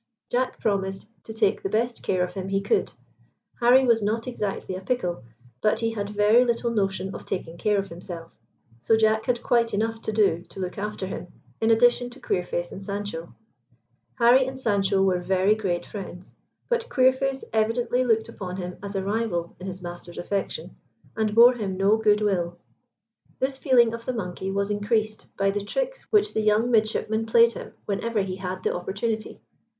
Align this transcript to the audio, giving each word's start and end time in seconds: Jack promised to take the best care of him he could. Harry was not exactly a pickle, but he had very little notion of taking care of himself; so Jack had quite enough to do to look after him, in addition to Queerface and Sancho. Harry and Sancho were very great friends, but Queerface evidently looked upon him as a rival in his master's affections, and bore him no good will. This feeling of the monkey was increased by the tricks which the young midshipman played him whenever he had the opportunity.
Jack 0.31 0.59
promised 0.59 1.05
to 1.25 1.31
take 1.31 1.61
the 1.61 1.69
best 1.69 2.01
care 2.01 2.23
of 2.23 2.33
him 2.33 2.47
he 2.49 2.59
could. 2.59 2.91
Harry 3.59 3.85
was 3.85 4.01
not 4.01 4.25
exactly 4.25 4.73
a 4.75 4.81
pickle, 4.81 5.23
but 5.61 5.79
he 5.81 5.91
had 5.91 6.09
very 6.09 6.43
little 6.43 6.71
notion 6.71 7.13
of 7.13 7.23
taking 7.23 7.55
care 7.55 7.77
of 7.77 7.89
himself; 7.89 8.35
so 8.79 8.97
Jack 8.97 9.25
had 9.25 9.43
quite 9.43 9.75
enough 9.75 10.01
to 10.01 10.11
do 10.11 10.41
to 10.49 10.59
look 10.59 10.79
after 10.79 11.05
him, 11.05 11.27
in 11.61 11.69
addition 11.69 12.09
to 12.09 12.19
Queerface 12.19 12.71
and 12.71 12.83
Sancho. 12.83 13.35
Harry 14.15 14.43
and 14.47 14.59
Sancho 14.59 15.03
were 15.03 15.19
very 15.19 15.53
great 15.53 15.85
friends, 15.85 16.33
but 16.67 16.89
Queerface 16.89 17.43
evidently 17.53 18.03
looked 18.03 18.27
upon 18.27 18.55
him 18.57 18.77
as 18.81 18.95
a 18.95 19.03
rival 19.03 19.55
in 19.59 19.67
his 19.67 19.83
master's 19.83 20.17
affections, 20.17 20.71
and 21.15 21.35
bore 21.35 21.53
him 21.53 21.77
no 21.77 21.95
good 21.95 22.21
will. 22.21 22.57
This 23.37 23.59
feeling 23.59 23.93
of 23.93 24.05
the 24.05 24.13
monkey 24.13 24.49
was 24.49 24.71
increased 24.71 25.27
by 25.37 25.51
the 25.51 25.61
tricks 25.61 26.11
which 26.11 26.33
the 26.33 26.41
young 26.41 26.71
midshipman 26.71 27.27
played 27.27 27.51
him 27.51 27.73
whenever 27.85 28.23
he 28.23 28.37
had 28.37 28.63
the 28.63 28.73
opportunity. 28.75 29.43